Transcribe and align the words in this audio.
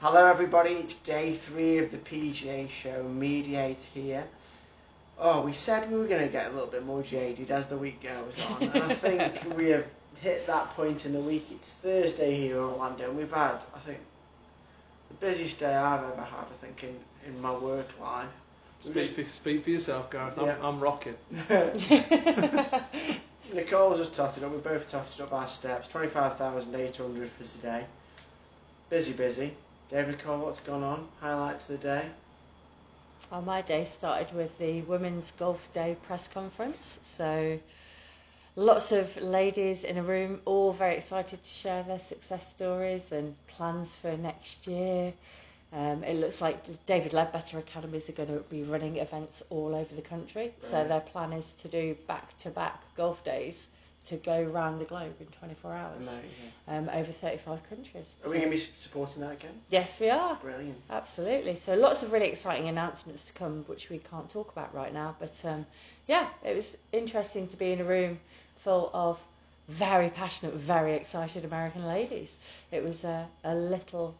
Hello, 0.00 0.24
everybody. 0.24 0.70
It's 0.70 0.94
day 0.94 1.32
three 1.32 1.76
of 1.76 1.90
the 1.90 1.98
PGA 1.98 2.70
show. 2.70 3.02
Mediate 3.02 3.86
here. 3.92 4.24
Oh, 5.18 5.42
we 5.42 5.52
said 5.52 5.90
we 5.90 5.98
were 5.98 6.06
going 6.06 6.22
to 6.22 6.28
get 6.32 6.46
a 6.50 6.54
little 6.54 6.70
bit 6.70 6.86
more 6.86 7.02
jaded 7.02 7.50
as 7.50 7.66
the 7.66 7.76
week 7.76 8.00
goes 8.02 8.46
on, 8.46 8.62
and 8.62 8.84
I 8.84 8.88
think 8.94 9.44
we 9.54 9.68
have 9.68 9.84
hit 10.22 10.46
that 10.46 10.70
point 10.70 11.04
in 11.04 11.12
the 11.12 11.20
week. 11.20 11.48
It's 11.50 11.74
Thursday 11.74 12.34
here 12.34 12.56
in 12.56 12.62
Orlando, 12.62 13.10
and 13.10 13.18
we've 13.18 13.30
had, 13.30 13.56
I 13.74 13.78
think, 13.80 13.98
the 15.08 15.14
busiest 15.26 15.60
day 15.60 15.74
I've 15.74 16.02
ever 16.02 16.22
had. 16.22 16.46
I 16.46 16.56
think 16.62 16.82
in, 16.82 16.96
in 17.26 17.38
my 17.42 17.52
work 17.52 17.88
life. 18.00 18.30
Speak 18.80 19.04
for, 19.04 19.24
speak 19.26 19.64
for 19.64 19.70
yourself, 19.70 20.10
Gareth. 20.10 20.38
I'm, 20.38 20.46
Yeah. 20.46 20.56
I'm 20.62 20.80
rocking. 20.80 21.16
Nicole's 23.52 23.98
just 23.98 24.14
totted 24.14 24.44
up. 24.44 24.52
We 24.52 24.58
both 24.60 24.88
totted 24.90 25.20
up 25.20 25.34
our 25.34 25.46
steps. 25.46 25.88
Twenty-five 25.88 26.38
thousand 26.38 26.74
eight 26.74 26.96
hundred 26.96 27.28
for 27.28 27.44
today. 27.44 27.84
Busy, 28.88 29.12
busy. 29.12 29.52
David 29.90 30.18
Nicole, 30.18 30.38
what's 30.38 30.60
gone 30.60 30.84
on? 30.84 31.08
Highlights 31.20 31.68
of 31.68 31.80
the 31.80 31.88
day. 31.88 32.06
Well, 33.28 33.42
my 33.42 33.60
day 33.62 33.84
started 33.86 34.32
with 34.32 34.56
the 34.56 34.82
Women's 34.82 35.32
Golf 35.32 35.68
Day 35.74 35.96
press 36.04 36.28
conference. 36.28 37.00
So, 37.02 37.58
lots 38.54 38.92
of 38.92 39.16
ladies 39.16 39.82
in 39.82 39.98
a 39.98 40.02
room, 40.04 40.42
all 40.44 40.72
very 40.72 40.96
excited 40.96 41.42
to 41.42 41.50
share 41.50 41.82
their 41.82 41.98
success 41.98 42.48
stories 42.48 43.10
and 43.10 43.34
plans 43.48 43.92
for 43.92 44.16
next 44.16 44.68
year. 44.68 45.12
Um, 45.72 46.04
it 46.04 46.14
looks 46.14 46.40
like 46.40 46.86
David 46.86 47.12
Leadbetter 47.12 47.58
Academies 47.58 48.08
are 48.08 48.12
going 48.12 48.28
to 48.28 48.44
be 48.48 48.62
running 48.62 48.98
events 48.98 49.42
all 49.50 49.74
over 49.74 49.92
the 49.96 50.02
country. 50.02 50.54
So, 50.62 50.86
their 50.86 51.00
plan 51.00 51.32
is 51.32 51.52
to 51.62 51.68
do 51.68 51.96
back 52.06 52.38
to 52.38 52.50
back 52.50 52.80
golf 52.94 53.24
days 53.24 53.66
to 54.06 54.16
go 54.16 54.42
around 54.42 54.78
the 54.78 54.84
globe 54.84 55.14
in 55.20 55.26
24 55.26 55.72
hours 55.72 56.08
Amazing. 56.08 56.22
um, 56.68 56.88
over 56.92 57.12
35 57.12 57.68
countries. 57.68 58.14
Are 58.24 58.30
we 58.30 58.36
going 58.38 58.48
to 58.48 58.50
be 58.50 58.56
supporting 58.56 59.22
that 59.22 59.32
again? 59.32 59.52
Yes, 59.68 60.00
we 60.00 60.08
are. 60.10 60.36
Brilliant. 60.36 60.78
Absolutely. 60.90 61.56
So 61.56 61.74
lots 61.74 62.02
of 62.02 62.12
really 62.12 62.28
exciting 62.28 62.68
announcements 62.68 63.24
to 63.24 63.32
come, 63.34 63.64
which 63.66 63.90
we 63.90 63.98
can't 64.10 64.28
talk 64.28 64.50
about 64.52 64.74
right 64.74 64.92
now. 64.92 65.14
But 65.20 65.38
um, 65.44 65.66
yeah, 66.08 66.28
it 66.44 66.56
was 66.56 66.76
interesting 66.92 67.46
to 67.48 67.56
be 67.56 67.72
in 67.72 67.80
a 67.80 67.84
room 67.84 68.18
full 68.64 68.90
of 68.94 69.18
very 69.68 70.08
passionate, 70.10 70.54
very 70.54 70.94
excited 70.94 71.44
American 71.44 71.86
ladies. 71.86 72.38
It 72.72 72.82
was 72.82 73.04
a, 73.04 73.28
a 73.44 73.54
little 73.54 74.14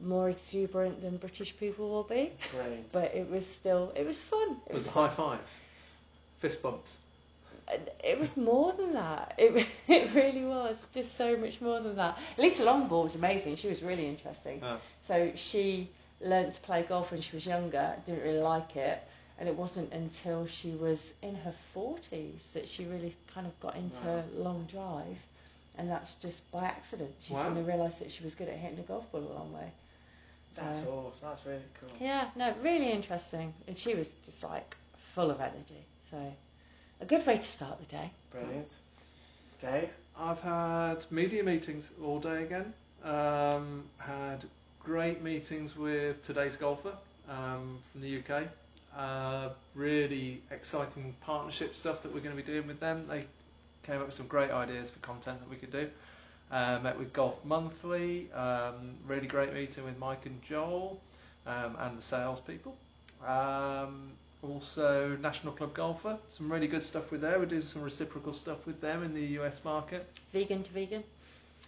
more 0.00 0.28
exuberant 0.28 1.00
than 1.00 1.16
British 1.16 1.56
people 1.56 1.88
will 1.88 2.02
be, 2.02 2.30
Brilliant. 2.52 2.90
but 2.92 3.14
it 3.14 3.30
was 3.30 3.46
still 3.46 3.92
it 3.94 4.04
was 4.04 4.20
fun. 4.20 4.56
It 4.66 4.74
Was 4.74 4.82
was 4.82 4.84
the 4.84 4.90
high 4.90 5.08
fives, 5.08 5.60
fist 6.40 6.60
bumps. 6.60 6.98
It 8.04 8.18
was 8.18 8.36
more 8.36 8.72
than 8.72 8.92
that. 8.94 9.34
It 9.38 9.66
it 9.88 10.14
really 10.14 10.44
was 10.44 10.86
just 10.94 11.16
so 11.16 11.36
much 11.36 11.60
more 11.60 11.80
than 11.80 11.96
that. 11.96 12.18
Lisa 12.38 12.64
Longball 12.64 13.04
was 13.04 13.14
amazing. 13.14 13.56
She 13.56 13.68
was 13.68 13.82
really 13.82 14.06
interesting. 14.06 14.60
Oh. 14.62 14.78
So 15.02 15.32
she 15.34 15.88
learnt 16.20 16.54
to 16.54 16.60
play 16.60 16.82
golf 16.82 17.10
when 17.10 17.20
she 17.20 17.34
was 17.36 17.46
younger, 17.46 17.94
didn't 18.06 18.22
really 18.22 18.40
like 18.42 18.76
it, 18.76 19.02
and 19.38 19.48
it 19.48 19.56
wasn't 19.56 19.92
until 19.92 20.46
she 20.46 20.70
was 20.70 21.14
in 21.22 21.34
her 21.34 21.54
40s 21.74 22.52
that 22.52 22.68
she 22.68 22.84
really 22.84 23.14
kind 23.34 23.46
of 23.46 23.58
got 23.60 23.76
into 23.76 24.04
Wow. 24.06 24.24
long 24.34 24.64
drive, 24.70 25.18
and 25.78 25.90
that's 25.90 26.14
just 26.16 26.48
by 26.52 26.64
accident. 26.64 27.10
She 27.20 27.34
Wow. 27.34 27.42
suddenly 27.42 27.62
realised 27.62 28.00
that 28.00 28.12
she 28.12 28.22
was 28.24 28.34
good 28.34 28.48
at 28.48 28.56
hitting 28.56 28.78
a 28.78 28.82
golf 28.82 29.10
ball 29.10 29.22
a 29.22 29.32
long 29.34 29.52
way. 29.52 29.72
That's 30.54 30.82
Uh, 30.84 30.90
awesome. 30.90 31.28
That's 31.28 31.46
really 31.46 31.62
cool. 31.80 31.88
Yeah, 32.00 32.28
no, 32.36 32.54
really 32.62 32.90
interesting, 32.92 33.52
and 33.66 33.76
she 33.78 33.94
was 33.94 34.14
just 34.24 34.42
like 34.44 34.76
full 35.14 35.30
of 35.30 35.40
energy. 35.40 35.84
So 36.10 36.18
a 37.02 37.04
good 37.04 37.26
way 37.26 37.36
to 37.36 37.42
start 37.42 37.80
the 37.80 37.86
day. 37.86 38.10
Brilliant. 38.30 38.76
Dave? 39.60 39.90
I've 40.18 40.40
had 40.40 40.98
media 41.10 41.42
meetings 41.42 41.90
all 42.02 42.20
day 42.20 42.44
again. 42.44 42.72
Um, 43.04 43.84
had 43.98 44.44
great 44.78 45.22
meetings 45.22 45.76
with 45.76 46.22
today's 46.22 46.54
golfer 46.56 46.92
um, 47.28 47.78
from 47.90 48.00
the 48.02 48.18
UK. 48.18 48.44
Uh, 48.96 49.48
really 49.74 50.42
exciting 50.50 51.14
partnership 51.22 51.74
stuff 51.74 52.02
that 52.02 52.14
we're 52.14 52.20
going 52.20 52.36
to 52.36 52.42
be 52.42 52.46
doing 52.46 52.66
with 52.66 52.78
them. 52.78 53.06
They 53.08 53.24
came 53.82 53.98
up 53.98 54.06
with 54.06 54.14
some 54.14 54.26
great 54.28 54.50
ideas 54.50 54.90
for 54.90 55.00
content 55.00 55.40
that 55.40 55.50
we 55.50 55.56
could 55.56 55.72
do. 55.72 55.88
Uh, 56.52 56.78
met 56.82 56.98
with 56.98 57.12
Golf 57.12 57.44
Monthly. 57.44 58.30
Um, 58.32 58.94
really 59.08 59.26
great 59.26 59.52
meeting 59.54 59.84
with 59.84 59.98
Mike 59.98 60.26
and 60.26 60.40
Joel 60.42 61.00
um, 61.46 61.76
and 61.80 61.98
the 61.98 62.02
salespeople. 62.02 62.76
Um, 63.26 64.12
also, 64.42 65.16
National 65.20 65.52
Club 65.52 65.72
Golfer. 65.72 66.18
Some 66.30 66.50
really 66.50 66.66
good 66.66 66.82
stuff 66.82 67.12
with 67.12 67.20
there. 67.20 67.38
We're 67.38 67.46
doing 67.46 67.62
some 67.62 67.82
reciprocal 67.82 68.32
stuff 68.32 68.66
with 68.66 68.80
them 68.80 69.04
in 69.04 69.14
the 69.14 69.24
US 69.38 69.64
market. 69.64 70.06
Vegan 70.32 70.64
to 70.64 70.72
vegan. 70.72 71.04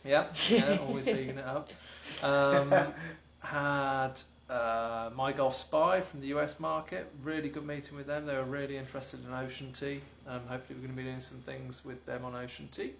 Yeah, 0.05 0.27
yeah 0.49 0.79
always 0.87 1.05
vegan 1.05 1.39
it 1.39 1.45
up. 1.45 1.71
Um, 2.23 2.75
had 3.39 4.13
uh, 4.51 5.11
My 5.15 5.33
Golf 5.33 5.55
Spy 5.55 6.01
from 6.01 6.21
the 6.21 6.29
US 6.29 6.59
market. 6.59 7.11
Really 7.23 7.49
good 7.49 7.67
meeting 7.67 7.97
with 7.97 8.09
them. 8.09 8.27
They 8.27 8.37
were 8.37 8.45
really 8.45 8.77
interested 8.77 9.25
in 9.25 9.33
Ocean 9.33 9.73
Tee. 9.73 10.01
Um, 10.27 10.41
hopefully, 10.49 10.79
we're 10.81 10.87
going 10.87 10.97
to 10.97 11.03
be 11.03 11.09
doing 11.09 11.21
some 11.21 11.39
things 11.39 11.85
with 11.85 12.05
them 12.07 12.25
on 12.25 12.35
Ocean 12.35 12.69
Tee. 12.73 12.93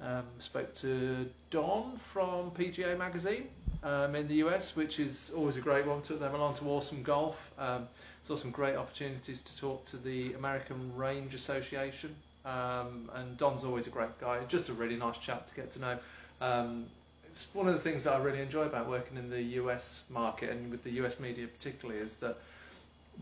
Um, 0.00 0.24
spoke 0.40 0.74
to 0.76 1.30
Don 1.50 1.96
from 1.96 2.50
PGA 2.50 2.98
Magazine 2.98 3.46
um, 3.82 4.14
in 4.14 4.28
the 4.28 4.36
US, 4.36 4.76
which 4.76 4.98
is 5.00 5.30
always 5.36 5.56
a 5.56 5.60
great 5.60 5.86
one. 5.86 6.02
Took 6.02 6.20
them 6.20 6.34
along 6.34 6.54
to 6.56 6.64
Awesome 6.68 7.02
Golf. 7.02 7.50
Um, 7.58 7.88
saw 8.26 8.36
some 8.36 8.50
great 8.50 8.76
opportunities 8.76 9.40
to 9.40 9.56
talk 9.58 9.84
to 9.86 9.96
the 9.96 10.32
American 10.34 10.94
Range 10.96 11.34
Association. 11.34 12.14
Um, 12.44 13.10
and 13.14 13.36
Don's 13.38 13.64
always 13.64 13.86
a 13.86 13.90
great 13.90 14.18
guy. 14.20 14.40
Just 14.48 14.68
a 14.68 14.72
really 14.72 14.96
nice 14.96 15.18
chap 15.18 15.46
to 15.46 15.54
get 15.54 15.70
to 15.72 15.80
know. 15.80 15.98
Um, 16.40 16.86
it's 17.28 17.48
one 17.54 17.66
of 17.68 17.74
the 17.74 17.80
things 17.80 18.04
that 18.04 18.14
I 18.14 18.18
really 18.18 18.40
enjoy 18.42 18.62
about 18.64 18.88
working 18.88 19.16
in 19.16 19.30
the 19.30 19.40
US 19.60 20.04
market 20.10 20.50
and 20.50 20.70
with 20.70 20.84
the 20.84 20.90
US 21.02 21.18
media 21.18 21.46
particularly 21.46 22.00
is 22.00 22.16
that 22.16 22.36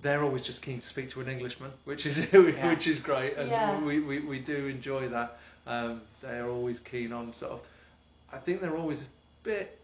they're 0.03 0.23
always 0.23 0.43
just 0.43 0.63
keen 0.63 0.81
to 0.81 0.87
speak 0.87 1.11
to 1.11 1.21
an 1.21 1.29
Englishman, 1.29 1.71
which 1.85 2.07
is 2.07 2.19
Yeah. 2.33 2.69
which 2.71 2.87
is 2.87 2.99
great, 3.01 3.37
and 3.37 3.51
Yeah. 3.51 3.79
we, 3.81 4.01
we, 4.01 4.21
we 4.21 4.39
do 4.39 4.67
enjoy 4.67 5.09
that. 5.09 5.39
Um, 5.67 6.01
they 6.23 6.39
are 6.39 6.49
always 6.49 6.81
keen 6.81 7.13
on 7.13 7.33
sort 7.35 7.53
of. 7.53 7.61
I 8.33 8.39
think 8.39 8.61
they're 8.61 8.77
always 8.77 9.03
a 9.03 9.07
bit 9.43 9.79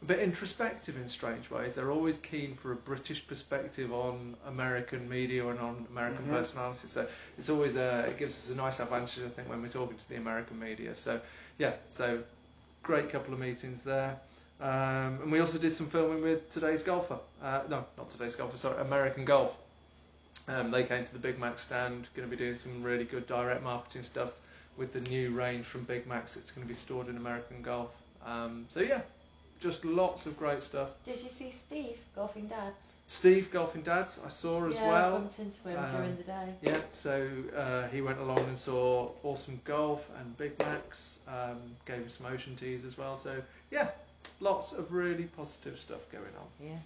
a 0.00 0.04
bit 0.04 0.20
introspective 0.20 0.96
in 0.96 1.08
strange 1.08 1.50
ways. 1.50 1.74
They're 1.74 1.90
always 1.90 2.18
keen 2.18 2.54
for 2.54 2.72
a 2.72 2.76
British 2.76 3.26
perspective 3.26 3.92
on 3.92 4.36
American 4.46 5.08
media 5.08 5.46
and 5.48 5.58
on 5.58 5.86
American 5.90 6.24
Mhm. 6.26 6.30
personalities. 6.30 6.90
So 6.92 7.08
it's 7.36 7.48
always 7.48 7.76
a, 7.76 8.06
it 8.08 8.16
gives 8.18 8.34
us 8.38 8.50
a 8.54 8.56
nice 8.56 8.78
advantage, 8.80 9.24
I 9.24 9.28
think, 9.28 9.48
when 9.48 9.60
we're 9.60 9.68
talking 9.68 9.96
to 9.98 10.08
the 10.08 10.16
American 10.16 10.58
media. 10.58 10.94
So 10.94 11.20
yeah, 11.58 11.74
so 11.90 12.22
great 12.82 13.10
couple 13.10 13.34
of 13.34 13.40
meetings 13.40 13.82
there. 13.82 14.20
Um, 14.60 15.20
and 15.22 15.32
we 15.32 15.40
also 15.40 15.58
did 15.58 15.72
some 15.72 15.88
filming 15.88 16.22
with 16.22 16.50
today's 16.52 16.82
golfer. 16.82 17.18
Uh, 17.42 17.62
no, 17.68 17.84
not 17.96 18.08
today's 18.10 18.34
golfer. 18.36 18.56
Sorry, 18.56 18.80
American 18.80 19.24
Golf. 19.24 19.56
Um, 20.48 20.70
they 20.70 20.82
came 20.84 21.04
to 21.04 21.12
the 21.12 21.18
Big 21.18 21.38
Max 21.38 21.62
stand. 21.62 22.08
Going 22.14 22.28
to 22.28 22.36
be 22.36 22.42
doing 22.42 22.54
some 22.56 22.82
really 22.82 23.04
good 23.04 23.26
direct 23.26 23.62
marketing 23.62 24.02
stuff 24.02 24.30
with 24.76 24.92
the 24.92 25.00
new 25.02 25.30
range 25.32 25.64
from 25.66 25.82
Big 25.84 26.06
Max. 26.06 26.36
It's 26.36 26.50
going 26.50 26.64
to 26.64 26.68
be 26.68 26.74
stored 26.74 27.08
in 27.08 27.16
American 27.16 27.62
Golf. 27.62 27.90
Um, 28.24 28.66
so 28.68 28.80
yeah, 28.80 29.02
just 29.60 29.84
lots 29.84 30.26
of 30.26 30.36
great 30.38 30.62
stuff. 30.62 30.90
Did 31.04 31.20
you 31.22 31.30
see 31.30 31.50
Steve 31.50 31.98
golfing 32.14 32.46
dads? 32.46 32.94
Steve 33.10 33.50
Golfing 33.50 33.80
Dads 33.80 34.20
I 34.24 34.28
saw 34.28 34.68
as 34.68 34.74
yeah, 34.74 34.84
I 34.84 34.88
well. 34.90 35.12
bumped 35.12 35.38
into 35.38 35.58
him 35.66 35.78
Um, 35.82 35.90
during 35.92 36.16
the 36.18 36.24
day. 36.24 36.48
Yeah, 36.60 36.80
so 36.92 37.26
uh, 37.56 37.88
he 37.88 38.02
went 38.02 38.18
along 38.18 38.40
and 38.40 38.58
saw 38.58 39.10
Awesome 39.22 39.58
Golf 39.64 40.10
and 40.20 40.36
Big 40.36 40.58
Max, 40.58 41.18
um, 41.26 41.56
gave 41.86 41.96
him 41.96 42.08
some 42.10 42.26
ocean 42.26 42.54
tees 42.54 42.84
as 42.84 42.98
well. 42.98 43.16
So, 43.16 43.40
yeah, 43.70 43.88
lots 44.40 44.74
of 44.74 44.92
really 44.92 45.24
positive 45.24 45.78
stuff 45.80 46.00
going 46.12 46.24
on. 46.38 46.66
Yeah, 46.68 46.76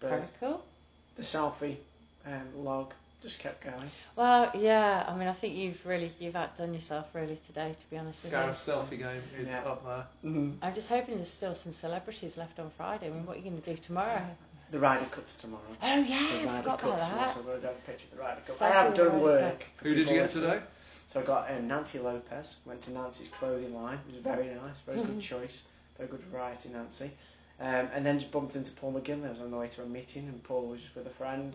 Brilliant. 0.00 0.26
very 0.40 0.52
cool. 0.52 0.64
The 1.16 1.22
selfie 1.22 1.76
um, 2.26 2.64
log 2.64 2.94
just 3.22 3.38
kept 3.38 3.64
going. 3.64 3.90
Well, 4.16 4.50
yeah. 4.54 5.04
I 5.08 5.16
mean, 5.16 5.28
I 5.28 5.32
think 5.32 5.54
you've 5.54 5.84
really 5.86 6.10
you've 6.18 6.36
outdone 6.36 6.74
yourself 6.74 7.06
really 7.14 7.38
today. 7.46 7.74
To 7.78 7.90
be 7.90 7.96
honest 7.98 8.22
with 8.22 8.32
you. 8.32 8.38
Gareth's 8.38 8.66
selfie 8.66 8.98
game 8.98 9.22
is 9.36 9.50
Yeah. 9.50 9.60
up 9.62 9.84
there. 9.84 10.06
you, 10.22 10.58
I'm 10.62 10.74
just 10.74 10.88
hoping 10.88 11.16
there's 11.16 11.30
still 11.30 11.54
some 11.54 11.72
celebrities 11.72 12.36
left 12.36 12.58
on 12.58 12.70
Friday. 12.76 13.06
I 13.06 13.10
mean, 13.10 13.24
what 13.26 13.36
are 13.36 13.40
you 13.40 13.48
going 13.50 13.60
to 13.62 13.70
do 13.70 13.76
tomorrow? 13.76 14.20
The 14.70 14.78
Ryder 14.78 15.04
Cup's 15.06 15.34
tomorrow. 15.36 15.62
Oh 15.82 15.98
yeah, 16.00 16.18
the 16.18 16.40
I 16.40 16.44
Ryder 16.44 16.56
forgot 16.62 16.82
about 16.82 16.98
Cup's 16.98 17.06
tomorrow, 17.08 17.26
that. 17.26 17.30
so 17.34 17.40
I'm 17.40 17.46
going 17.46 17.60
to 17.60 17.66
go 17.66 17.74
picture 17.86 18.06
of 18.10 18.16
the 18.16 18.22
Ryder 18.22 18.40
Cup. 18.46 18.56
Selfie 18.56 18.62
I 18.62 18.70
have 18.70 18.86
with 18.88 18.96
the 18.96 19.04
done 19.04 19.20
work. 19.20 19.66
for 19.76 19.84
Who 19.88 19.94
did 19.94 20.08
you 20.08 20.14
get 20.14 20.30
today? 20.30 20.60
So 21.08 21.20
I 21.20 21.24
got 21.24 21.50
um, 21.50 21.68
Nancy 21.68 21.98
Lopez. 21.98 22.56
Went 22.64 22.80
to 22.82 22.90
Nancy's 22.92 23.28
clothing 23.28 23.74
line. 23.74 23.98
It 24.08 24.14
was 24.14 24.16
very 24.16 24.46
nice. 24.46 24.80
Very 24.80 25.04
good 25.04 25.20
choice. 25.20 25.64
Very 25.98 26.08
good 26.08 26.22
variety, 26.22 26.70
Nancy. 26.70 27.10
Um, 27.60 27.88
and 27.94 28.04
then 28.04 28.18
just 28.18 28.32
bumped 28.32 28.56
into 28.56 28.72
Paul 28.72 28.94
McGinley. 28.94 29.26
I 29.26 29.30
was 29.30 29.40
on 29.42 29.50
the 29.50 29.58
way 29.58 29.68
to 29.68 29.82
a 29.82 29.86
meeting, 29.86 30.26
and 30.26 30.42
Paul 30.42 30.62
was 30.68 30.80
just 30.80 30.96
with 30.96 31.06
a 31.06 31.10
friend. 31.10 31.52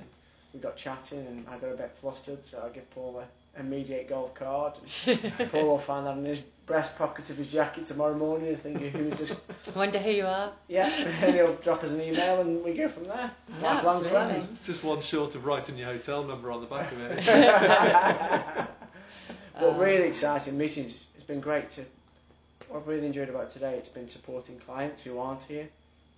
We 0.58 0.64
got 0.64 0.76
chatting, 0.76 1.20
and 1.20 1.46
I 1.48 1.60
got 1.60 1.72
a 1.72 1.76
bit 1.76 1.92
flustered, 2.02 2.44
so 2.44 2.64
I 2.66 2.70
give 2.74 2.90
Paul 2.90 3.22
a, 3.22 3.60
immediate 3.60 4.10
golf 4.10 4.34
card. 4.34 4.74
Paul 5.52 5.68
will 5.68 5.78
find 5.78 6.08
that 6.08 6.18
in 6.18 6.26
his 6.26 6.42
breast 6.66 6.98
pocket 6.98 7.30
of 7.30 7.38
his 7.38 7.52
jacket 7.52 7.86
tomorrow 7.86 8.18
morning, 8.18 8.48
and 8.48 8.60
thinking, 8.60 8.90
"Who's 8.90 9.20
this?" 9.20 9.36
Wonder 9.76 10.00
who 10.00 10.10
you 10.10 10.26
are. 10.26 10.52
Yeah, 10.68 10.88
and 10.90 11.36
he'll 11.36 11.54
drop 11.58 11.84
us 11.84 11.92
an 11.92 12.02
email, 12.02 12.42
and 12.42 12.64
we 12.64 12.74
go 12.74 12.88
from 12.90 13.04
there. 13.04 13.30
Yeah, 13.62 13.74
Lifelong 13.76 14.04
absolutely. 14.04 14.10
friends. 14.10 14.50
It's 14.52 14.66
just 14.66 14.84
one 14.84 15.00
short 15.00 15.36
of 15.36 15.46
writing 15.46 15.78
your 15.78 15.90
hotel 15.90 16.24
number 16.24 16.52
on 16.52 16.62
the 16.62 16.66
back 16.66 16.92
of 16.92 17.02
it. 17.02 18.68
But 19.60 19.70
Um, 19.74 19.78
really 19.80 20.08
exciting 20.08 20.58
meetings. 20.58 21.06
It's 21.16 21.24
been 21.24 21.40
great 21.40 21.70
to. 21.72 21.86
What 22.68 22.80
I've 22.80 22.88
really 22.88 23.06
enjoyed 23.06 23.30
about 23.30 23.52
today, 23.52 23.76
it's 23.76 23.90
been 23.90 24.10
supporting 24.10 24.58
clients 24.58 25.04
who 25.04 25.20
aren't 25.20 25.44
here. 25.44 25.70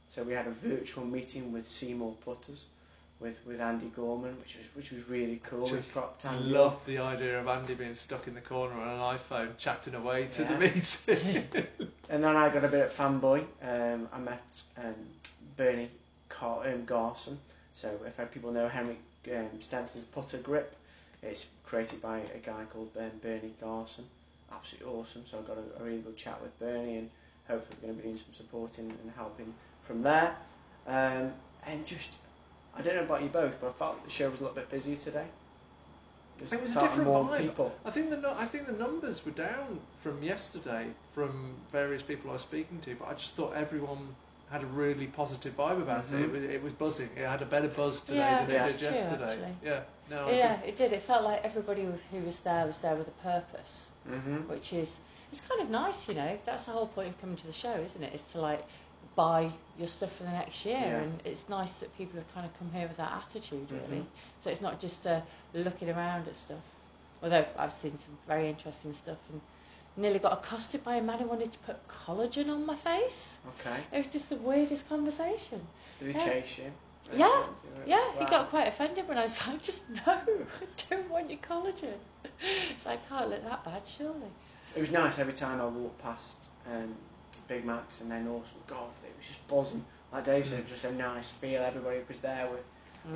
So 0.08 0.24
we 0.24 0.32
had 0.32 0.48
a 0.48 0.52
virtual 0.52 1.06
meeting 1.06 1.52
with 1.52 1.66
Seemore 1.66 2.16
Putters, 2.26 2.66
with, 3.20 3.40
with 3.46 3.60
Andy 3.60 3.88
Gorman, 3.96 4.38
which 4.40 4.56
was 4.58 4.66
which 4.76 4.92
was 4.92 5.08
really 5.10 5.42
cool. 5.44 5.66
we 5.66 5.72
Just 5.72 5.94
propped 5.94 6.26
I 6.26 6.34
Andy 6.36 6.50
love 6.52 6.74
up. 6.74 6.86
the 6.86 6.98
idea 7.00 7.40
of 7.40 7.48
Andy 7.48 7.74
being 7.74 7.94
stuck 7.94 8.28
in 8.28 8.34
the 8.34 8.42
corner 8.42 8.74
on 8.76 8.88
an 8.88 9.18
iPhone 9.18 9.58
chatting 9.58 9.96
away 9.96 10.28
to 10.28 10.42
Yeah. 10.44 10.54
the 10.54 10.60
meeting. 10.60 11.48
And 12.12 12.24
then 12.24 12.36
I 12.36 12.50
got 12.50 12.66
a 12.66 12.68
bit 12.68 12.88
of 12.88 12.92
fanboy. 12.92 13.44
Um, 13.62 14.10
I 14.12 14.18
met 14.18 14.64
um, 14.84 14.96
Bernie 15.58 15.92
Car- 16.28 16.68
um, 16.68 16.84
Garsen. 16.88 17.38
So 17.74 17.92
if 18.04 18.32
people 18.32 18.52
know 18.52 18.68
Henrik 18.68 18.98
um, 19.32 19.48
Stenson's 19.60 20.06
putter 20.06 20.40
grip, 20.40 20.76
it's 21.22 21.46
created 21.64 22.02
by 22.02 22.18
a 22.34 22.40
guy 22.44 22.64
called 22.74 22.90
um, 22.98 23.12
Bernie 23.22 23.54
Garsen. 23.62 24.06
Absolutely 24.52 24.92
awesome. 24.92 25.22
So 25.24 25.38
I 25.38 25.42
got 25.48 25.58
a, 25.60 25.82
a 25.82 25.86
really 25.86 26.00
good 26.00 26.18
chat 26.18 26.42
with 26.42 26.58
Bernie, 26.58 26.98
and 26.98 27.10
hopefully 27.48 27.78
we're 27.80 27.88
going 27.90 27.98
to 27.98 28.02
be 28.02 28.08
doing 28.08 28.18
some 28.18 28.34
supporting 28.34 28.90
and 28.90 29.12
helping 29.16 29.54
from 29.84 30.02
there. 30.02 30.36
Um, 30.88 31.32
and 31.68 31.86
just, 31.86 32.18
I 32.76 32.82
don't 32.82 32.96
know 32.96 33.04
about 33.04 33.22
you 33.24 33.30
both, 33.30 33.60
but 33.60 33.70
I 33.70 33.74
felt 33.74 34.04
the 34.04 34.10
show 34.10 34.30
was 34.30 34.40
a 34.40 34.44
little 34.44 34.56
bit 34.56 34.70
busier 34.70 34.96
today. 34.96 35.26
There's 36.38 36.54
It 36.54 36.62
was 36.62 36.76
a 36.76 36.80
different 36.80 37.06
more 37.08 37.26
vibe. 37.26 37.40
people. 37.42 37.72
I 37.84 37.92
think 37.92 38.10
the 38.10 38.18
nu- 38.18 38.30
I 38.30 38.46
think 38.46 38.66
the 38.68 38.72
numbers 38.74 39.26
were 39.26 39.32
down 39.32 39.80
from 40.02 40.24
yesterday 40.24 40.88
from 41.14 41.56
various 41.72 42.02
people 42.02 42.30
I 42.30 42.34
was 42.34 42.42
speaking 42.44 42.80
to, 42.82 42.96
but 42.96 43.10
I 43.10 43.14
just 43.14 43.34
thought 43.36 43.54
everyone 43.56 44.16
had 44.50 44.64
a 44.64 44.68
really 44.68 45.08
positive 45.08 45.56
vibe 45.58 45.82
about 45.82 46.06
it. 46.06 46.12
Mhm. 46.12 46.24
It 46.24 46.32
was, 46.32 46.44
it 46.44 46.64
was 46.64 46.74
buzzing. 46.74 47.10
It 47.18 47.26
had 47.28 47.42
a 47.42 47.46
better 47.46 47.68
buzz 47.68 48.02
today 48.02 48.20
Yeah, 48.20 48.46
than 48.46 48.56
Yeah. 48.56 48.66
it 48.68 48.72
did 48.72 48.82
yesterday. 48.82 49.32
actually. 49.32 49.56
Yeah, 49.64 49.82
no, 50.10 50.30
Yeah, 50.30 50.62
it 50.62 50.78
did. 50.78 50.94
It 50.94 51.04
felt 51.04 51.24
like 51.24 51.44
everybody 51.44 51.86
who 52.12 52.20
was 52.22 52.40
there 52.40 52.66
was 52.66 52.80
there 52.82 52.96
with 52.96 53.08
a 53.10 53.18
purpose, 53.24 53.90
hmm 54.08 54.38
which 54.48 54.72
is 54.74 55.00
it's 55.32 55.42
kind 55.42 55.62
of 55.62 55.70
nice, 55.70 56.08
you 56.08 56.16
know. 56.16 56.40
That's 56.46 56.66
the 56.66 56.72
whole 56.72 56.88
point 56.88 57.10
of 57.10 57.22
coming 57.22 57.36
to 57.36 57.46
the 57.48 57.54
show, 57.54 57.74
isn't 57.76 58.02
it? 58.02 58.08
it? 58.14 58.16
Is 58.16 58.24
to 58.32 58.40
like 58.40 58.66
buy 59.24 59.52
your 59.78 59.88
stuff 59.88 60.12
for 60.18 60.24
the 60.24 60.32
next 60.42 60.66
year, 60.66 60.78
Yeah. 60.94 61.02
and 61.04 61.12
it's 61.26 61.44
nice 61.50 61.74
that 61.80 61.90
people 61.98 62.16
have 62.22 62.34
kind 62.34 62.46
of 62.46 62.52
come 62.60 62.70
here 62.78 62.88
with 62.88 62.98
that 63.04 63.12
attitude, 63.22 63.68
really. 63.72 64.02
Mhm. 64.02 64.06
So 64.42 64.50
it's 64.52 64.62
not 64.68 64.80
just 64.80 65.06
uh, 65.06 65.22
looking 65.54 65.90
around 65.90 66.28
at 66.28 66.36
stuff. 66.36 66.66
Although 67.22 67.46
I've 67.58 67.74
seen 67.74 67.98
some 67.98 68.18
very 68.28 68.48
interesting 68.54 68.94
stuff, 68.94 69.18
and 69.32 69.42
nearly 69.98 70.20
got 70.20 70.34
accosted 70.40 70.84
by 70.86 70.96
a 70.96 71.02
man 71.02 71.20
who 71.20 71.26
wanted 71.34 71.52
to 71.52 71.60
put 71.60 71.76
collagen 71.98 72.48
on 72.50 72.66
my 72.66 72.76
face. 72.76 73.38
Okay. 73.54 73.80
It 73.92 73.98
was 73.98 74.08
just 74.08 74.30
the 74.30 74.38
weirdest 74.38 74.88
conversation. 74.88 75.60
Did 76.00 76.08
he 76.08 76.14
Yeah. 76.20 76.26
chase 76.26 76.58
you? 76.60 76.72
Yeah. 77.12 77.44
Yeah, 77.86 78.06
he 78.20 78.24
Wow. 78.26 78.30
got 78.36 78.50
quite 78.50 78.68
offended 78.74 79.08
when 79.10 79.18
I 79.18 79.24
was 79.24 79.38
like, 79.48 79.62
just 79.62 79.90
no, 79.90 80.02
I 80.08 80.66
don't 80.90 81.10
want 81.10 81.30
your 81.30 81.40
collagen. 81.40 81.98
It's 82.72 82.86
like, 82.86 83.02
can't 83.10 83.30
look 83.30 83.44
that 83.44 83.64
bad, 83.66 83.84
surely. 83.86 84.32
It 84.76 84.80
was 84.80 84.92
nice 84.92 85.20
every 85.20 85.34
time 85.44 85.60
I 85.60 85.66
walked 85.66 86.00
past 86.08 86.38
um, 86.72 86.96
Big 87.50 87.66
Max 87.66 88.00
and 88.00 88.10
then 88.10 88.28
also 88.30 88.54
Golf. 88.68 89.04
It 89.04 89.12
was 89.18 89.28
just 89.28 89.46
buzzing. 89.50 89.84
Like 90.14 90.24
Dave 90.24 90.48
said, 90.48 90.60
it 90.60 90.62
was 90.62 90.72
just 90.72 90.86
a 90.86 90.94
nice 90.94 91.30
feel. 91.32 91.62
Everybody 91.62 92.00
was 92.08 92.20
there 92.20 92.48
with 92.48 92.64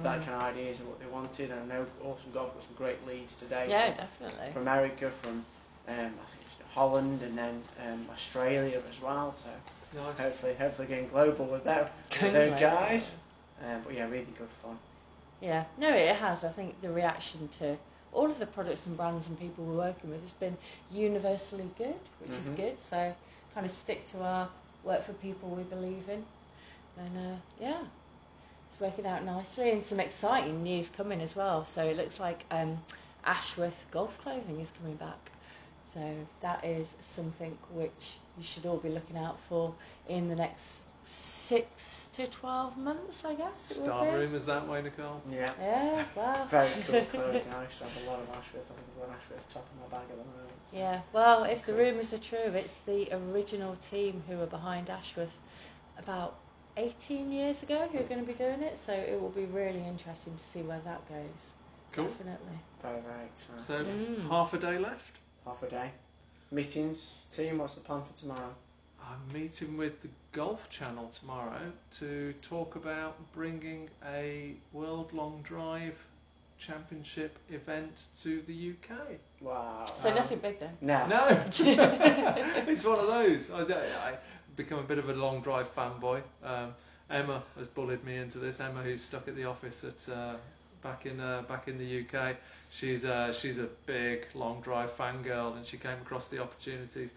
that 0.03 0.21
Mm. 0.21 0.25
kind 0.25 0.35
of 0.37 0.43
ideas 0.43 0.79
and 0.79 0.89
what 0.89 0.99
they 0.99 1.05
wanted. 1.05 1.51
And 1.51 1.71
I 1.71 1.75
know 1.75 1.85
Awesome 2.03 2.31
Golf 2.33 2.53
got 2.53 2.63
some 2.63 2.73
great 2.75 3.05
leads 3.07 3.35
today. 3.35 3.67
Yeah, 3.69 3.93
from, 3.93 3.97
definitely. 4.05 4.51
from 4.53 4.61
America, 4.63 5.09
from 5.09 5.45
um, 5.87 5.95
I 5.95 6.25
think 6.25 6.41
it 6.41 6.57
was 6.59 6.71
Holland, 6.73 7.21
and 7.23 7.37
then 7.37 7.61
um, 7.85 8.05
Australia 8.11 8.81
as 8.89 9.01
well. 9.01 9.33
So 9.33 9.49
Nice. 9.95 10.17
hopefully, 10.17 10.55
hopefully 10.55 10.87
getting 10.87 11.07
global 11.07 11.45
with 11.45 11.63
that 11.65 11.93
with 12.21 12.33
those 12.33 12.59
guys. 12.59 13.13
Um, 13.63 13.81
but 13.85 13.93
yeah, 13.93 14.05
really 14.05 14.25
good 14.37 14.49
fun. 14.63 14.77
Yeah, 15.41 15.65
no, 15.77 15.89
it 15.89 16.15
has. 16.15 16.43
I 16.43 16.49
think 16.49 16.81
the 16.81 16.89
reaction 16.89 17.47
to 17.59 17.77
all 18.13 18.25
of 18.25 18.39
the 18.39 18.45
products 18.45 18.85
and 18.87 18.95
brands 18.97 19.27
and 19.27 19.37
people 19.39 19.65
we're 19.65 19.77
working 19.77 20.09
with 20.09 20.21
has 20.21 20.33
been 20.33 20.57
universally 20.91 21.69
good, 21.77 21.95
which 22.19 22.31
is 22.31 22.49
Mhm. 22.49 22.55
good. 22.55 22.79
So 22.79 23.13
kind 23.53 23.65
of 23.65 23.71
stick 23.71 24.05
to 24.07 24.21
our 24.21 24.49
work 24.83 25.03
for 25.03 25.13
people 25.13 25.49
we 25.49 25.63
believe 25.63 26.07
in, 26.09 26.23
and 26.97 27.17
uh, 27.17 27.37
yeah, 27.61 27.81
it's 28.71 28.79
working 28.79 29.05
out 29.05 29.23
nicely 29.23 29.71
and 29.71 29.83
some 29.83 29.99
exciting 29.99 30.63
news 30.63 30.89
coming 30.89 31.21
as 31.21 31.35
well. 31.35 31.65
So 31.65 31.85
it 31.85 31.97
looks 31.97 32.19
like 32.19 32.43
um, 32.51 32.77
Ashworth 33.25 33.85
Golf 33.91 34.21
Clothing 34.21 34.59
is 34.59 34.71
coming 34.79 34.95
back. 34.95 35.31
So 35.93 36.15
that 36.41 36.65
is 36.65 36.95
something 36.99 37.55
which 37.71 38.17
you 38.37 38.43
should 38.43 38.65
all 38.65 38.77
be 38.77 38.89
looking 38.89 39.17
out 39.17 39.39
for 39.47 39.73
in 40.09 40.27
the 40.27 40.35
next 40.35 40.81
six 41.05 42.09
to 42.13 42.27
twelve 42.27 42.77
months, 42.77 43.25
I 43.25 43.35
guess. 43.35 43.71
It 43.71 43.77
will 43.79 43.85
Start 43.87 44.09
be. 44.11 44.15
rumours 44.17 44.45
that 44.45 44.67
way, 44.67 44.81
Nicole. 44.81 45.21
Yeah. 45.31 45.51
Yeah, 45.59 46.05
wow. 46.15 46.45
Very 46.49 46.69
cool 46.87 47.01
clothing. 47.05 47.41
I 47.55 47.63
used 47.63 47.77
to 47.79 47.83
have 47.85 48.03
a 48.05 48.09
lot 48.09 48.19
of 48.19 48.29
Ashworth. 48.29 48.71
I 48.71 48.75
think 48.75 48.87
I've 49.01 49.07
got 49.09 49.17
Ashworth 49.17 49.49
top 49.53 49.65
of 49.71 49.91
my 49.91 49.97
bag 49.97 50.07
at 50.09 50.17
the 50.17 50.23
moment. 50.23 50.49
so- 50.69 50.77
Yeah, 50.77 51.01
well, 51.11 51.43
if 51.43 51.65
the 51.65 51.73
rumours 51.73 52.13
are 52.13 52.17
true, 52.19 52.37
it's 52.53 52.77
the 52.81 53.09
original 53.31 53.75
team 53.89 54.23
who 54.27 54.37
were 54.37 54.45
behind 54.45 54.89
Ashworth 54.89 55.35
about 55.97 56.35
18 56.77 57.31
years 57.31 57.61
ago 57.63 57.87
who 57.91 57.99
are 57.99 58.03
going 58.03 58.19
to 58.21 58.25
be 58.25 58.33
doing 58.33 58.61
it, 58.61 58.77
so 58.77 58.93
it 58.93 59.19
will 59.21 59.29
be 59.29 59.45
really 59.45 59.85
interesting 59.85 60.35
to 60.35 60.43
see 60.43 60.61
where 60.61 60.81
that 60.85 61.07
goes. 61.09 61.51
Cool. 61.91 62.05
Definitely. 62.05 62.57
Very, 62.81 63.01
very 63.01 63.27
So 63.37 63.73
exciting. 63.73 64.05
Mm. 64.21 64.29
half 64.29 64.53
a 64.53 64.57
day 64.57 64.77
left. 64.79 65.17
Half 65.45 65.61
a 65.63 65.69
day. 65.69 65.91
Meetings, 66.51 67.15
team, 67.29 67.57
what's 67.59 67.75
the 67.75 67.81
plan 67.81 68.01
for 68.03 68.17
tomorrow? 68.17 68.53
I'm 69.09 69.33
meeting 69.33 69.77
with 69.77 70.01
the 70.01 70.09
Golf 70.31 70.69
Channel 70.69 71.09
tomorrow 71.09 71.71
to 71.99 72.33
talk 72.41 72.75
about 72.75 73.15
bringing 73.33 73.89
a 74.07 74.53
World 74.71 75.13
Long 75.13 75.41
Drive 75.43 75.95
Championship 76.57 77.37
event 77.49 78.07
to 78.23 78.41
the 78.43 78.71
UK. 78.71 78.97
Wow. 79.41 79.85
So 79.95 80.09
Um, 80.09 80.15
nothing 80.15 80.39
big 80.39 80.59
then. 80.59 80.77
No. 80.81 81.05
No, 81.07 81.27
it's 81.59 82.83
one 82.85 82.99
of 82.99 83.07
those. 83.07 83.51
I, 83.51 83.61
I 83.61 84.17
become 84.55 84.79
a 84.79 84.83
bit 84.83 84.97
of 84.97 85.09
a 85.09 85.13
long 85.13 85.41
drive 85.41 85.73
fanboy. 85.75 86.21
Um, 86.43 86.73
Emma 87.09 87.43
has 87.57 87.67
bullied 87.67 88.03
me 88.03 88.17
into 88.17 88.39
this. 88.39 88.59
Emma, 88.59 88.81
who's 88.81 89.01
stuck 89.01 89.27
at 89.27 89.35
the 89.35 89.43
office 89.43 89.83
at 89.83 90.13
uh, 90.13 90.35
back 90.81 91.05
in 91.05 91.19
uh, 91.19 91.41
back 91.43 91.67
in 91.67 91.77
the 91.77 92.05
UK, 92.05 92.37
she's 92.71 93.03
uh, 93.05 93.33
she's 93.33 93.57
a 93.57 93.67
big 93.85 94.25
long 94.33 94.61
drive 94.61 94.95
fangirl, 94.97 95.57
and 95.57 95.65
she 95.65 95.77
came 95.77 95.97
across 96.01 96.27
the 96.27 96.39
opportunity 96.41 97.09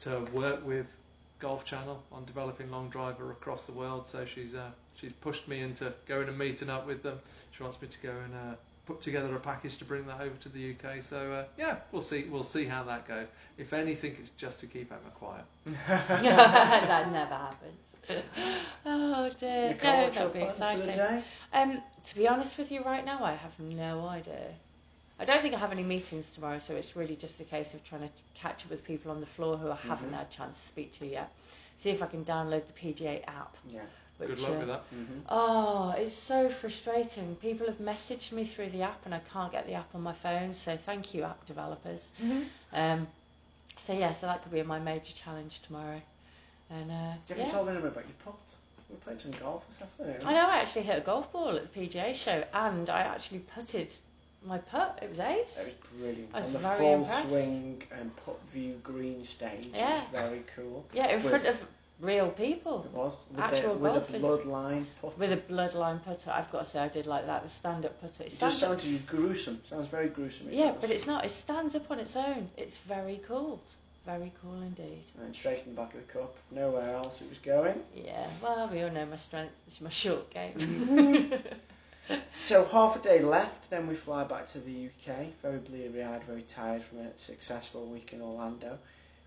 to 0.00 0.20
work 0.32 0.64
with 0.66 0.86
Golf 1.40 1.64
Channel 1.64 2.02
on 2.12 2.24
developing 2.24 2.70
long 2.70 2.88
driver 2.88 3.30
across 3.30 3.64
the 3.64 3.72
world. 3.72 4.06
So 4.06 4.24
she's 4.24 4.54
uh, 4.54 4.70
she's 4.94 5.12
pushed 5.12 5.48
me 5.48 5.60
into 5.60 5.92
going 6.06 6.28
and 6.28 6.38
meeting 6.38 6.70
up 6.70 6.86
with 6.86 7.02
them. 7.02 7.18
She 7.52 7.62
wants 7.62 7.80
me 7.80 7.88
to 7.88 7.98
go 8.00 8.10
and 8.10 8.34
uh, 8.34 8.54
put 8.86 9.00
together 9.00 9.34
a 9.34 9.40
package 9.40 9.78
to 9.78 9.84
bring 9.84 10.06
that 10.06 10.20
over 10.20 10.34
to 10.40 10.48
the 10.48 10.74
UK. 10.74 11.02
So 11.02 11.32
uh, 11.32 11.44
yeah, 11.58 11.76
we'll 11.92 12.02
see 12.02 12.24
we'll 12.24 12.42
see 12.42 12.64
how 12.64 12.82
that 12.84 13.06
goes. 13.06 13.28
If 13.58 13.72
anything, 13.72 14.16
it's 14.20 14.30
just 14.30 14.60
to 14.60 14.66
keep 14.66 14.92
Emma 14.92 15.10
quiet. 15.14 15.44
that 15.88 17.12
never 17.12 17.34
happens. 17.34 17.90
Oh 18.86 19.30
dear. 19.38 19.76
No, 19.82 20.10
that'll 20.10 20.30
be 20.30 20.40
plans 20.40 20.54
for 20.54 20.78
the 20.78 20.88
exciting. 20.88 21.24
Um, 21.52 21.82
to 22.04 22.14
be 22.16 22.26
honest 22.26 22.56
with 22.56 22.72
you, 22.72 22.82
right 22.82 23.04
now, 23.04 23.22
I 23.22 23.34
have 23.34 23.58
no 23.60 24.08
idea. 24.08 24.54
I 25.20 25.24
don't 25.26 25.42
think 25.42 25.54
I 25.54 25.58
have 25.58 25.70
any 25.70 25.82
meetings 25.82 26.30
tomorrow, 26.30 26.58
so 26.58 26.74
it's 26.74 26.96
really 26.96 27.14
just 27.14 27.38
a 27.40 27.44
case 27.44 27.74
of 27.74 27.84
trying 27.84 28.02
to 28.02 28.08
catch 28.34 28.64
up 28.64 28.70
with 28.70 28.82
people 28.84 29.10
on 29.10 29.20
the 29.20 29.26
floor 29.26 29.58
who 29.58 29.70
I 29.70 29.76
haven't 29.76 30.10
Mhm. 30.10 30.16
had 30.16 30.26
a 30.26 30.34
chance 30.34 30.58
to 30.60 30.66
speak 30.66 30.92
to 30.98 31.06
yet. 31.06 31.30
See 31.76 31.90
if 31.90 32.02
I 32.02 32.06
can 32.06 32.24
download 32.24 32.66
the 32.66 32.72
PGA 32.72 33.22
app. 33.28 33.54
Yeah. 33.68 33.82
Which, 34.16 34.30
Good 34.30 34.40
luck 34.40 34.50
uh, 34.52 34.58
with 34.58 34.68
that. 34.68 34.80
hmm 34.90 35.20
Oh, 35.28 35.90
it's 35.96 36.14
so 36.14 36.48
frustrating. 36.50 37.36
People 37.36 37.66
have 37.66 37.78
messaged 37.78 38.32
me 38.32 38.44
through 38.44 38.70
the 38.70 38.82
app 38.82 39.04
and 39.06 39.14
I 39.14 39.20
can't 39.32 39.52
get 39.52 39.66
the 39.66 39.74
app 39.74 39.94
on 39.94 40.02
my 40.02 40.12
phone, 40.12 40.52
so 40.54 40.76
thank 40.76 41.14
you, 41.14 41.22
app 41.22 41.44
developers. 41.46 42.10
Um, 42.72 43.06
so, 43.84 43.92
yeah, 43.92 44.12
so 44.14 44.26
that 44.26 44.42
could 44.42 44.52
be 44.52 44.62
my 44.62 44.78
major 44.78 45.12
challenge 45.14 45.60
tomorrow. 45.60 46.00
And 46.70 46.90
uh, 46.90 46.94
You 46.94 47.00
yeah. 47.28 47.34
haven't 47.36 47.48
told 47.50 47.68
anyone 47.68 47.88
about 47.88 48.04
your 48.04 48.14
putt. 48.24 48.38
We 48.90 48.96
played 48.96 49.20
some 49.20 49.32
golf 49.32 49.66
this 49.68 49.80
afternoon. 49.82 50.16
I 50.24 50.32
know 50.34 50.48
I 50.48 50.56
actually 50.58 50.82
hit 50.82 50.98
a 50.98 51.00
golf 51.02 51.30
ball 51.32 51.56
at 51.56 51.72
the 51.72 51.80
PGA 51.80 52.14
show 52.14 52.44
and 52.54 52.88
I 52.90 53.00
actually 53.02 53.40
putted 53.40 53.94
my 54.44 54.58
putt. 54.58 54.98
It 55.02 55.10
was 55.10 55.18
ace. 55.20 55.58
It 55.58 55.76
was 55.82 55.92
brilliant. 56.00 56.30
I 56.34 56.38
was 56.38 56.46
On 56.48 56.52
the 56.54 56.58
very 56.60 56.78
full 56.78 56.94
impressed. 56.94 57.28
swing 57.28 57.82
and 57.98 58.16
putt 58.24 58.40
view 58.50 58.72
green 58.82 59.22
stage. 59.24 59.68
Yeah. 59.74 59.90
It 59.98 60.12
was 60.12 60.22
very 60.22 60.42
cool. 60.56 60.86
Yeah, 60.92 61.08
in 61.08 61.22
With- 61.22 61.30
front 61.30 61.46
of 61.46 61.66
real 62.00 62.30
people. 62.30 62.82
It 62.84 62.96
was. 62.96 63.24
With, 63.30 63.40
Actual 63.40 63.74
the, 63.74 63.78
with 63.80 63.96
a 63.96 64.18
bloodline 64.18 64.86
putt. 65.02 65.18
With 65.18 65.32
a 65.32 65.36
bloodline 65.36 66.02
putter, 66.04 66.30
I've 66.30 66.50
got 66.50 66.60
to 66.64 66.70
say 66.70 66.78
I 66.80 66.88
did 66.88 67.06
like 67.06 67.26
that. 67.26 67.42
The 67.42 67.48
stand-up 67.50 68.00
putter. 68.00 68.22
It 68.22 68.26
it 68.28 68.32
stands 68.32 68.54
just 68.54 68.60
sounds 68.60 68.84
to 68.84 68.90
you 68.90 68.98
gruesome. 69.00 69.60
Sounds 69.64 69.86
very 69.86 70.08
gruesome. 70.08 70.48
it 70.48 70.54
Yeah, 70.54 70.72
does. 70.72 70.80
but 70.80 70.90
it's 70.90 71.06
not. 71.06 71.24
It 71.26 71.30
stands 71.30 71.74
up 71.74 71.90
on 71.90 71.98
its 72.00 72.16
own. 72.16 72.48
It's 72.56 72.78
very 72.78 73.20
cool. 73.26 73.60
Very 74.06 74.32
cool 74.42 74.62
indeed. 74.62 75.04
And 75.22 75.36
straight 75.36 75.64
in 75.66 75.74
the 75.74 75.80
back 75.82 75.92
of 75.94 76.00
the 76.06 76.10
cup. 76.12 76.34
Nowhere 76.50 76.88
else 76.96 77.20
it 77.20 77.28
was 77.28 77.36
going. 77.36 77.78
Yeah, 77.94 78.26
well, 78.42 78.66
we 78.72 78.82
all 78.82 78.90
know 78.90 79.04
my 79.04 79.16
strength. 79.16 79.52
It's 79.66 79.82
my 79.82 79.90
short 79.90 80.30
game. 80.30 80.54
So 82.40 82.64
half 82.64 82.96
a 82.96 82.98
day 83.00 83.20
left, 83.20 83.68
then 83.70 83.86
we 83.86 83.94
fly 83.94 84.24
back 84.24 84.46
to 84.46 84.58
the 84.60 84.86
UK. 84.86 85.26
Very 85.42 85.58
bleary-eyed, 85.58 86.24
very 86.24 86.42
tired 86.42 86.82
from 86.82 86.98
a 87.00 87.18
successful 87.18 87.84
week 87.86 88.12
in 88.12 88.22
Orlando. 88.22 88.78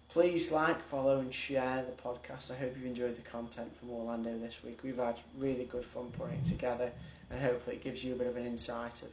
Please 0.10 0.52
like, 0.52 0.82
follow, 0.82 1.20
and 1.20 1.34
share 1.34 1.86
the 1.86 2.02
podcast. 2.02 2.52
I 2.52 2.56
hope 2.56 2.76
you 2.80 2.86
enjoyed 2.88 3.16
the 3.16 3.22
content 3.22 3.76
from 3.78 3.92
Orlando 3.92 4.38
this 4.40 4.64
week. 4.64 4.80
We've 4.84 4.98
had 4.98 5.20
really 5.38 5.66
good 5.66 5.86
fun 5.86 6.12
putting 6.18 6.38
it 6.40 6.44
together, 6.44 6.92
and 7.30 7.40
hopefully 7.42 7.78
it 7.78 7.84
gives 7.84 8.04
you 8.04 8.14
a 8.14 8.18
bit 8.18 8.28
of 8.28 8.36
an 8.36 8.46
insight 8.46 9.02
of, 9.04 9.10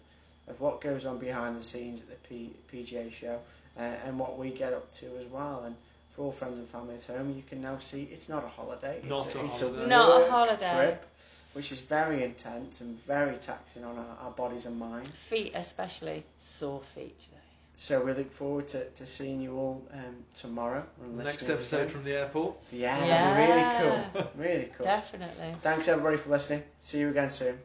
of 0.48 0.60
what 0.60 0.80
goes 0.80 1.04
on 1.06 1.18
behind 1.18 1.56
the 1.56 1.62
scenes 1.62 2.00
at 2.00 2.08
the 2.08 2.16
P, 2.28 2.54
PGA 2.72 3.12
show 3.12 3.38
uh, 3.78 3.82
and 4.06 4.18
what 4.18 4.38
we 4.38 4.50
get 4.50 4.72
up 4.72 4.90
to 4.92 5.06
as 5.18 5.26
well. 5.26 5.62
And 5.66 5.76
for 6.10 6.22
all 6.22 6.32
friends 6.32 6.58
and 6.58 6.68
family 6.68 6.96
at 6.96 7.04
home. 7.04 7.34
You 7.36 7.42
can 7.48 7.60
now 7.62 7.78
see 7.78 8.08
it's 8.12 8.28
not 8.28 8.44
a 8.44 8.48
holiday. 8.48 9.00
Not 9.06 9.26
it's 9.26 9.34
a 9.34 9.44
it's 9.44 9.60
holiday. 9.60 9.84
a 9.84 9.86
Not 9.86 10.22
a 10.22 10.30
holiday. 10.30 10.74
trip, 10.74 11.06
which 11.52 11.72
is 11.72 11.80
very 11.80 12.22
intense 12.24 12.80
and 12.80 12.98
very 13.04 13.36
taxing 13.36 13.84
on 13.84 13.96
our, 13.98 14.16
our 14.24 14.30
bodies 14.30 14.66
and 14.66 14.78
minds. 14.78 15.22
Feet, 15.24 15.52
especially 15.54 16.24
sore 16.38 16.80
feet 16.94 17.18
today. 17.20 17.36
So 17.76 18.04
we 18.04 18.12
look 18.12 18.30
forward 18.30 18.68
to, 18.68 18.84
to 18.90 19.06
seeing 19.06 19.40
you 19.40 19.56
all 19.56 19.88
um, 19.94 20.16
tomorrow. 20.34 20.84
and 21.02 21.16
Next 21.16 21.48
episode 21.48 21.78
again. 21.82 21.88
from 21.88 22.04
the 22.04 22.12
airport. 22.12 22.56
Yeah, 22.70 23.02
Yeah. 23.06 23.34
that'd 23.34 23.46
be 23.46 23.52
really 23.52 23.90
cool. 24.12 24.30
Really 24.36 24.72
cool. 24.76 24.84
Definitely. 24.84 25.54
Thanks 25.62 25.88
everybody 25.88 26.18
for 26.18 26.28
listening. 26.30 26.62
See 26.82 26.98
you 27.00 27.08
again 27.08 27.30
soon. 27.30 27.58